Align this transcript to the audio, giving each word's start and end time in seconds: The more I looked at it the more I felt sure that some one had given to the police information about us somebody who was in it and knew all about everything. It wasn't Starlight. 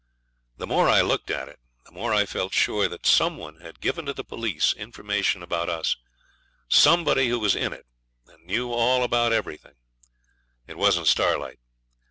The 0.57 0.65
more 0.65 0.89
I 0.89 1.01
looked 1.01 1.29
at 1.29 1.47
it 1.47 1.59
the 1.85 1.91
more 1.91 2.11
I 2.11 2.25
felt 2.25 2.55
sure 2.55 2.87
that 2.87 3.05
some 3.05 3.37
one 3.37 3.59
had 3.61 3.79
given 3.79 4.03
to 4.07 4.13
the 4.13 4.23
police 4.23 4.73
information 4.73 5.43
about 5.43 5.69
us 5.69 5.95
somebody 6.67 7.27
who 7.27 7.37
was 7.39 7.55
in 7.55 7.71
it 7.71 7.85
and 8.25 8.43
knew 8.43 8.71
all 8.71 9.03
about 9.03 9.31
everything. 9.31 9.75
It 10.65 10.79
wasn't 10.79 11.05
Starlight. 11.05 11.59